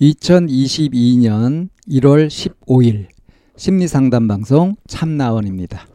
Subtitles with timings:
[0.00, 3.06] 2022년 1월 15일
[3.56, 5.86] 심리상담 방송 참나원입니다.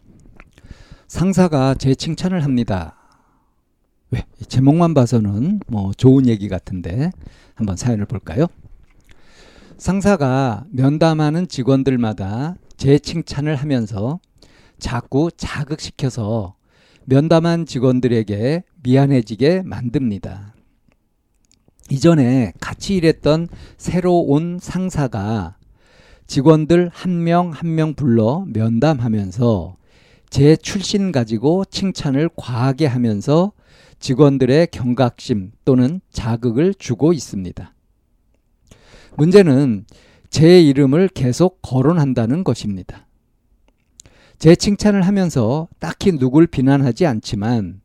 [1.08, 2.95] 상사가 제 칭찬을 합니다.
[4.09, 4.26] 왜?
[4.48, 7.12] 제목만 봐서는 뭐 좋은 얘기 같은데
[7.54, 8.48] 한번 사연을 볼까요?
[9.78, 14.20] 상사가 면담하는 직원들마다 제 칭찬을 하면서
[14.80, 16.56] 자꾸 자극시켜서
[17.06, 20.56] 면담한 직원들에게 미안해지게 만듭니다.
[21.92, 25.56] 이전에 같이 일했던 새로 온 상사가
[26.26, 29.78] 직원들 한명 한명 불러 면담하면서
[30.32, 33.52] 제 출신 가지고 칭찬을 과하게 하면서
[34.00, 37.72] 직원들의 경각심 또는 자극을 주고 있습니다.
[39.16, 39.86] 문제는
[40.32, 43.06] 제 이름을 계속 거론한다는 것입니다.
[44.40, 47.82] 제 칭찬을 하면서 딱히 누굴 비난하지 않지만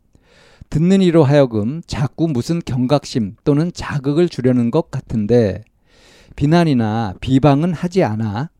[0.70, 5.62] 듣는 이로 하여금 자꾸 무슨 경각심 또는 자극을 주려는 것 같은데
[6.34, 8.50] 비난이나 비방은 하지 않아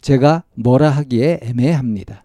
[0.00, 2.24] 제가 뭐라 하기에 애매합니다.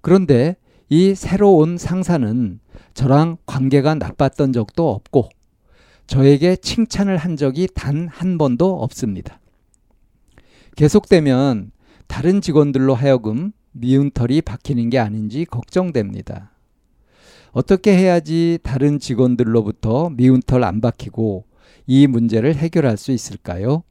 [0.00, 0.56] 그런데
[0.88, 2.60] 이 새로 온 상사는
[2.94, 5.30] 저랑 관계가 나빴던 적도 없고
[6.06, 9.40] 저에게 칭찬을 한 적이 단 한 번도 없습니다.
[10.76, 11.70] 계속되면
[12.06, 16.51] 다른 직원들로 하여금 미운 털이 박히는 게 아닌지 걱정됩니다.
[17.52, 21.44] 어떻게 해야지 다른 직원들로부터 미운 털 안 박히고
[21.86, 23.82] 이 문제를 해결할 수 있을까요?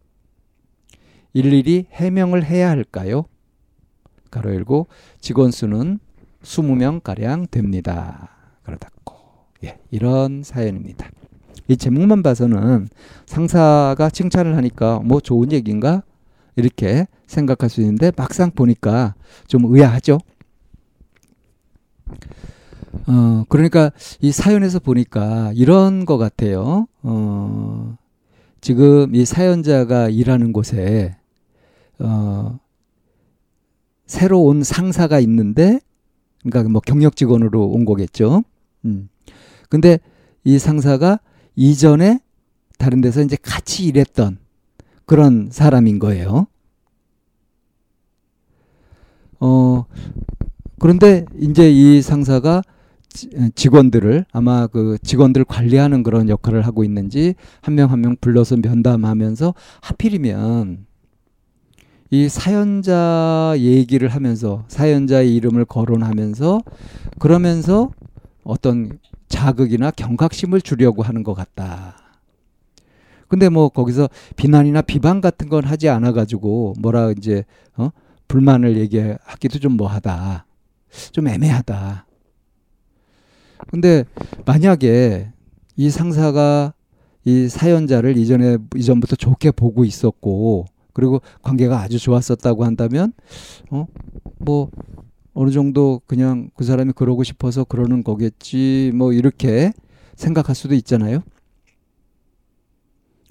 [1.34, 3.26] 일일이 해명을 해야 할까요?
[4.32, 4.88] 가로 열고
[5.20, 6.00] 직원 수는
[6.42, 8.30] 20명 가량 됩니다.
[8.64, 9.16] 가로 닫고
[9.64, 11.10] 예, 이런 사연입니다.
[11.68, 12.88] 이 제목만 봐서는
[13.28, 16.04] 상사가 칭찬을 하니까 뭐 좋은 얘기인가
[16.56, 19.14] 이렇게 생각할 수 있는데 막상 보니까
[19.48, 20.18] 좀 의아하죠.
[23.08, 26.88] 어, 그러니까 이 사연에서 보니까 이런 것 같아요.
[27.04, 27.98] 어,
[28.60, 31.16] 지금 이 사연자가 일하는 곳에,
[32.00, 32.60] 어,
[34.06, 35.80] 새로 온 상사가 있는데,
[36.44, 38.44] 그러니까 뭐 경력 직원으로 온 거겠죠.
[38.86, 39.10] 음.
[39.70, 40.00] 근데
[40.44, 41.20] 이 상사가
[41.56, 42.20] 이전에
[42.78, 44.38] 다른 데서 이제 같이 일했던
[45.06, 46.48] 그런 사람인 거예요.
[49.40, 49.86] 어,
[50.80, 52.62] 그런데 이제 이 상사가
[53.56, 60.86] 직원들을 아마 그 직원들 관리하는 그런 역할을 하고 있는지 한명 한 명 불러서 면담하면서 하필이면
[62.10, 66.62] 이 사연자 얘기를 하면서 사연자의 이름을 거론하면서
[67.20, 67.92] 그러면서
[68.44, 71.96] 어떤 자극이나 경각심을 주려고 하는 것 같다.
[73.30, 77.46] 근데 뭐 거기서 비난이나 비방 같은 건 하지 않아 가지고 뭐라 이제
[77.78, 77.92] 어
[78.28, 80.46] 불만을 얘기하기도 좀 뭐하다.
[81.14, 82.06] 좀 애매하다.
[83.70, 84.06] 근데
[84.46, 85.32] 만약에
[85.76, 86.74] 이 상사가
[87.24, 93.14] 이 사연자를 이전에 이전부터 좋게 보고 있었고 그리고 관계가 아주 좋았었다고 한다면
[93.70, 94.70] 어뭐
[95.34, 99.72] 어느 정도 그냥 그 사람이 그러고 싶어서 그러는 거겠지 뭐 이렇게
[100.16, 101.24] 생각할 수도 있잖아요.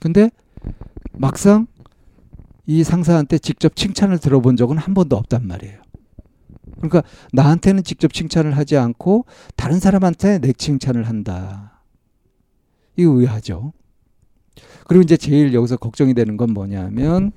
[0.01, 0.31] 근데
[1.13, 1.67] 막상
[2.67, 5.90] 이 상사한테 직접 칭찬을 들어본 적은 한 번도 없단 말이에요.
[6.81, 7.03] 그러니까
[7.33, 9.27] 나한테는 직접 칭찬을 하지 않고
[9.57, 11.83] 다른 사람한테 내 칭찬을 한다.
[12.97, 13.73] 이거 의아하죠.
[14.87, 17.33] 그리고 이제 제일 여기서 걱정이 되는 건 뭐냐면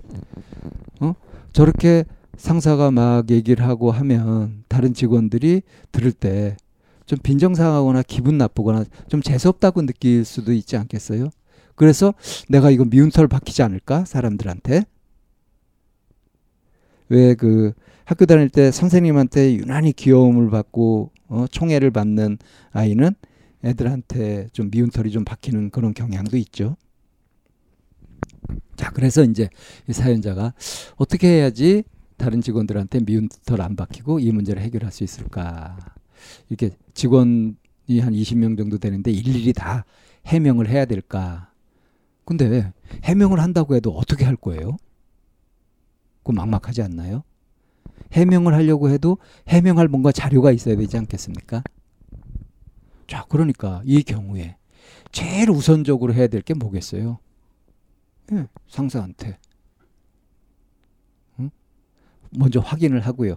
[1.00, 1.14] 어?
[1.52, 2.06] 저렇게
[2.38, 6.58] 상사가 막 얘기를 하고 하면 다른 직원들이 들을 때
[7.06, 11.30] 좀 빈정상하거나 기분 나쁘거나 좀 재수없다고 느낄 수도 있지 않겠어요?
[11.76, 12.14] 그래서
[12.50, 14.06] 내가 이거 미운 털 박히지 않을까?
[14.06, 14.86] 사람들한테.
[17.10, 17.74] 왜 그
[18.06, 22.38] 학교 다닐 때 선생님한테 유난히 귀여움을 받고 어, 총애를 받는
[22.72, 23.14] 아이는
[23.64, 26.76] 애들한테 좀 미운 털이 좀 박히는 그런 경향도 있죠.
[28.76, 29.50] 자, 그래서 이제
[29.88, 30.54] 이 사연자가
[30.98, 31.84] 어떻게 해야지
[32.18, 35.78] 다른 직원들한테 미운 털 안 박히고 이 문제를 해결할 수 있을까?
[36.50, 37.56] 이렇게 직원이
[38.02, 39.86] 한 20명 정도 되는데 일일이 다
[40.28, 41.52] 해명을 해야 될까?
[42.26, 42.72] 근데
[43.04, 44.78] 해명을 한다고 해도 어떻게 할 거예요?
[46.24, 47.24] 그 막막하지 않나요?
[48.12, 49.18] 해명을 하려고 해도
[49.48, 51.64] 해명할 뭔가 자료가 있어야 되지 않겠습니까?
[53.08, 54.56] 자, 그러니까 이 경우에
[55.12, 57.20] 제일 우선적으로 해야 될 게 뭐겠어요?
[58.32, 59.38] 예, 상사한테
[61.40, 61.50] 응?
[62.32, 63.36] 먼저 확인을 하고요.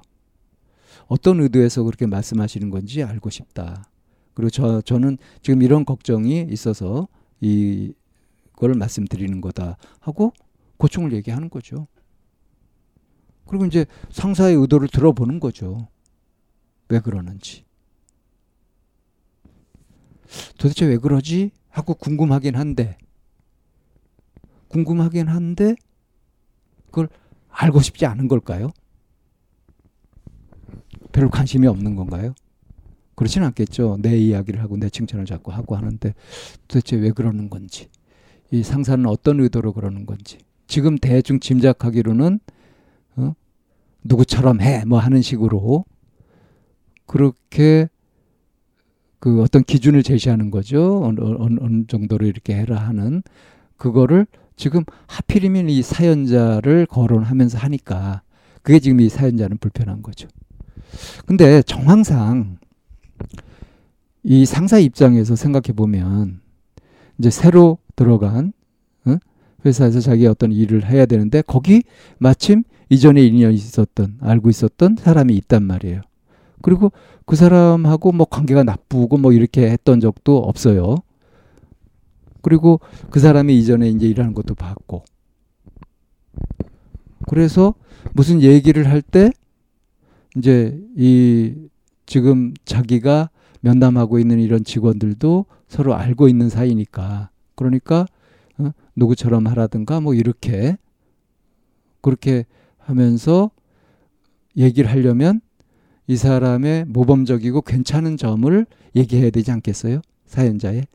[1.08, 3.84] 어떤 의도에서 그렇게 말씀하시는 건지 알고 싶다.
[4.34, 7.08] 그리고 저 저는 지금 이런 걱정이 있어서
[7.40, 10.32] 이걸 말씀드리는 거다 하고
[10.78, 11.86] 고충을 얘기하는 거죠.
[13.46, 15.88] 그리고 이제 상사의 의도를 들어보는 거죠.
[16.88, 17.64] 왜 그러는지.
[20.58, 21.52] 도대체 왜 그러지?
[21.68, 22.98] 하고 궁금하긴 한데,
[24.68, 25.76] 궁금하긴 한데,
[26.86, 27.08] 그걸
[27.48, 28.70] 알고 싶지 않은 걸까요?
[31.12, 32.34] 별로 관심이 없는 건가요?
[33.14, 33.98] 그렇지는 않겠죠.
[34.00, 36.14] 내 이야기를 하고 내 칭찬을 자꾸 하고 하는데
[36.68, 37.88] 도대체 왜 그러는 건지,
[38.50, 42.55] 이 상사는 어떤 의도로 그러는 건지, 지금 대충 짐작하기로는 어?
[44.08, 45.84] 누구처럼 해 뭐 하는 식으로
[47.06, 47.88] 그렇게
[49.18, 51.02] 그 어떤 기준을 제시하는 거죠.
[51.04, 53.22] 어느, 어느, 어느 정도로 이렇게 해라 하는
[53.76, 54.26] 그거를
[54.56, 58.22] 지금 하필이면 이 사연자를 거론하면서 하니까
[58.62, 60.28] 그게 지금 이 사연자는 불편한 거죠.
[61.26, 62.58] 근데 정황상
[64.22, 66.40] 이 상사 입장에서 생각해 보면
[67.18, 68.52] 이제 새로 들어간
[69.04, 69.16] 어?
[69.64, 71.82] 회사에서 자기 어떤 일을 해야 되는데 거기
[72.18, 76.02] 마침 이전에 인연이 있었던 알고 있었던 사람이 있단 말이에요.
[76.62, 76.92] 그리고
[77.24, 80.96] 그 사람하고 뭐 관계가 나쁘고 뭐 이렇게 했던 적도 없어요.
[82.42, 82.80] 그리고
[83.10, 85.04] 그 사람이 이전에 이제 일하는 것도 봤고.
[87.28, 87.74] 그래서
[88.12, 89.30] 무슨 얘기를 할 때
[90.36, 91.54] 이제 이
[92.04, 93.30] 지금 자기가
[93.60, 98.06] 면담하고 있는 이런 직원들도 서로 알고 있는 사이니까 그러니까
[98.58, 98.70] 어?
[98.94, 100.76] 누구처럼 하라든가 뭐 이렇게
[102.00, 102.44] 그렇게
[102.86, 103.50] 하면서
[104.56, 105.40] 얘기를 하려면
[106.06, 110.00] 이 사람의 모범적이고 괜찮은 점을 얘기해야 되지 않겠어요?
[110.26, 110.86] 사연자의.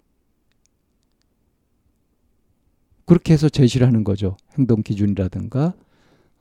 [3.05, 4.37] 그렇게 해서 제시를 하는 거죠.
[4.57, 5.73] 행동 기준이라든가,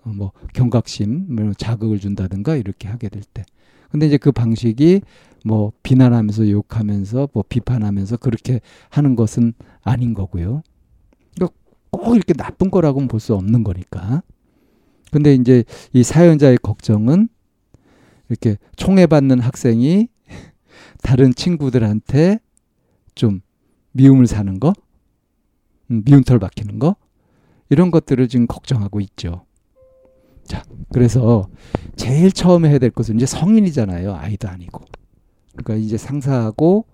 [0.04, 3.44] 어, 뭐, 경각심, 뭐 자극을 준다든가, 이렇게 하게 될 때.
[3.90, 5.00] 근데 이제 그 방식이
[5.44, 10.62] 뭐, 비난하면서 욕하면서, 뭐, 비판하면서 그렇게 하는 것은 아닌 거고요.
[11.34, 11.56] 그러니까
[11.90, 14.22] 꼭 이렇게 나쁜 거라고는 볼 수 없는 거니까.
[15.12, 17.28] 근데 이제 이 사연자의 걱정은
[18.28, 20.08] 이렇게 총애받는 학생이
[21.02, 22.38] 다른 친구들한테
[23.14, 23.40] 좀
[23.92, 24.72] 미움을 사는 거,
[25.90, 26.96] 음, 미움털 박히는 거,
[27.68, 29.44] 이런 것들을 지금 걱정하고 있죠.
[30.44, 31.48] 자, 그래서
[31.96, 34.14] 제일 처음에 해야 될 것은 이제 성인이잖아요.
[34.14, 34.84] 아이도 아니고.
[35.56, 36.86] 그러니까 이제 상사하고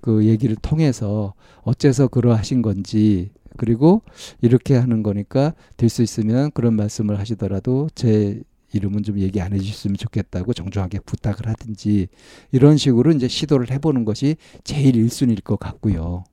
[0.00, 3.30] 그 얘기를 통해서 어째서 그러하신 건지
[3.60, 4.00] 그리고
[4.40, 8.40] 이렇게 하는 거니까 될 수 있으면 그런 말씀을 하시더라도 제
[8.72, 12.08] 이름은 좀 얘기 안 해주셨으면 좋겠다고 정중하게 부탁을 하든지
[12.52, 16.24] 이런 식으로 이제 시도를 해보는 것이 제일 1순위일 것 같고요.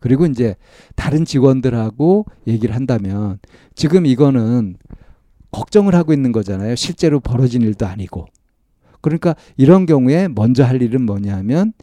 [0.00, 0.56] 그리고 이제
[0.96, 3.38] 다른 직원들하고 얘기를 한다면
[3.74, 4.76] 지금 이거는
[5.50, 6.74] 걱정을 하고 있는 거잖아요.
[6.76, 8.26] 실제로 벌어진 일도 아니고.
[9.02, 11.74] 그러니까 이런 경우에 먼저 할 일은 뭐냐면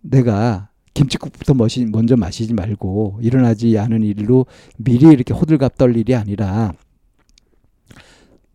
[0.00, 4.46] 내가 김치국부터 먼저 마시지 말고 일어나지 않은 일로
[4.78, 6.72] 미리 이렇게 호들갑 떨 일이 아니라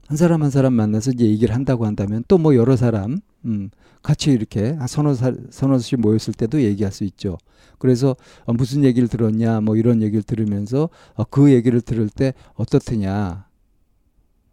[0.08, 3.70] 한 사람 한 사람 만나서 이제 얘기를 한다고 한다면 또 뭐 여러 사람 음,
[4.02, 7.38] 같이 이렇게 서너 살 서너 씩 모였을 때도 얘기할 수 있죠.
[7.78, 13.48] 그래서 어, 무슨 얘기를 들었냐 뭐 이런 얘기를 들으면서 어, 그 얘기를 들을 때 어떻느냐.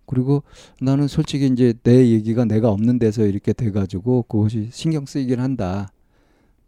[0.05, 0.45] 그리고
[0.81, 5.89] 나는 솔직히 이제 내 얘기가 내가 없는 데서 이렇게 돼가지고 그것이 신경 쓰이긴 한다.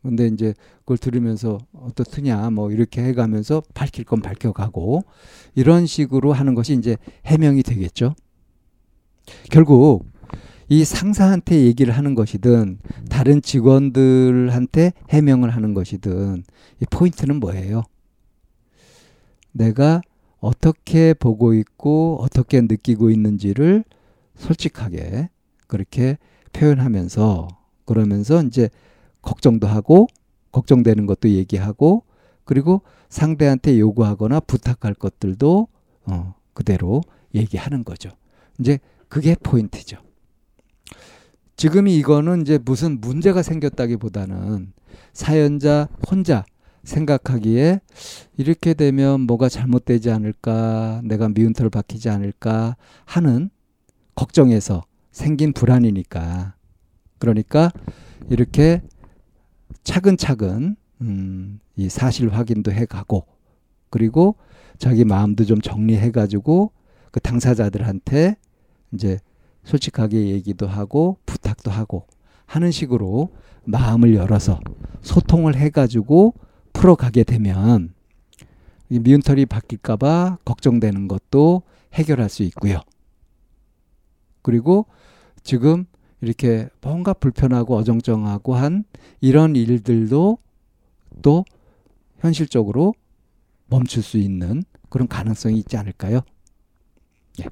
[0.03, 5.03] 근데 이제 그걸 들으면서 어떻느냐 뭐 이렇게 해가면서 밝힐 건 밝혀가고
[5.55, 8.15] 이런 식으로 하는 것이 이제 해명이 되겠죠.
[9.51, 10.07] 결국
[10.69, 12.79] 이 상사한테 얘기를 하는 것이든
[13.09, 16.45] 다른 직원들한테 해명을 하는 것이든
[16.81, 17.83] 이 포인트는 뭐예요?
[19.53, 20.03] 내가
[20.41, 23.85] 어떻게 보고 있고 어떻게 느끼고 있는지를
[24.37, 25.31] 솔직하게
[25.67, 26.19] 그렇게
[26.53, 27.49] 표현하면서
[27.85, 28.69] 그러면서 이제
[29.29, 30.07] 걱정도 하고
[30.53, 32.05] 걱정되는 것도 얘기하고
[32.45, 32.81] 그리고
[33.11, 35.69] 상대한테 요구하거나 부탁할 것들도
[36.07, 37.03] 어, 그대로
[37.35, 38.09] 얘기하는 거죠.
[38.59, 38.79] 이제
[39.11, 39.99] 그게 포인트죠.
[41.57, 44.73] 지금 이거는 이제 무슨 문제가 생겼다기보다는
[45.13, 46.47] 사연자 혼자
[46.85, 47.81] 생각하기에
[48.39, 53.51] 이렇게 되면 뭐가 잘못되지 않을까, 내가 미운털 박히지 않을까 하는
[54.15, 56.55] 걱정에서 생긴 불안이니까.
[57.19, 57.71] 그러니까
[58.31, 58.81] 이렇게
[59.89, 63.25] 차근차근 음, 이 사실 확인도 해가고
[63.89, 64.37] 그리고
[64.77, 66.73] 자기 마음도 좀 정리해가지고
[67.11, 68.37] 그 당사자들한테
[68.93, 69.19] 이제
[69.65, 72.07] 솔직하게 얘기도 하고 부탁도 하고
[72.45, 73.33] 하는 식으로
[73.65, 74.61] 마음을 열어서
[75.01, 76.35] 소통을 해가지고
[76.75, 77.95] 풀어가게 되면
[78.89, 81.63] 미운털이 바뀔까봐 걱정되는 것도
[81.95, 82.83] 해결할 수 있고요.
[84.43, 84.85] 그리고
[85.43, 85.87] 지금
[86.21, 88.85] 이렇게 뭔가 불편하고 어정쩡하고 한
[89.21, 90.39] 이런 일들도
[91.23, 91.45] 또
[92.19, 92.95] 현실적으로
[93.67, 96.21] 멈출 수 있는 그런 가능성이 있지 않을까요?
[97.41, 97.45] 예,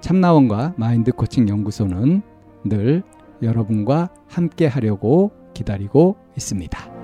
[0.00, 2.22] 참나원과 마인드 코칭 연구소는
[2.64, 3.02] 늘
[3.42, 6.97] 여러분과 함께 하려고 기다리고 있습니다.